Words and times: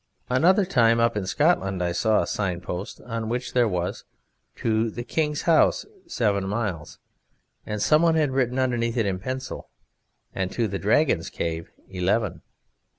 Another 0.31 0.65
time 0.65 0.99
up 0.99 1.15
in 1.15 1.27
Scotland 1.27 1.83
I 1.83 1.91
saw 1.91 2.23
a 2.23 2.25
signpost 2.25 3.01
on 3.01 3.29
which 3.29 3.53
there 3.53 3.67
was, 3.67 4.03
'To 4.55 4.89
the 4.89 5.03
King's 5.03 5.43
House 5.43 5.85
seven 6.07 6.47
miles.' 6.47 6.97
And 7.67 7.79
some 7.83 8.01
one 8.01 8.15
had 8.15 8.31
written 8.31 8.57
underneath 8.57 8.97
in 8.97 9.19
pencil: 9.19 9.69
'And 10.33 10.51
to 10.53 10.67
the 10.67 10.79
Dragon's 10.79 11.29
Cave 11.29 11.69
eleven.' 11.87 12.41